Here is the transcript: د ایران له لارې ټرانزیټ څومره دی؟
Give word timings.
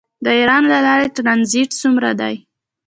د 0.25 0.25
ایران 0.39 0.63
له 0.71 0.79
لارې 0.85 1.13
ټرانزیټ 1.17 1.69
څومره 1.81 2.09
دی؟ 2.19 2.35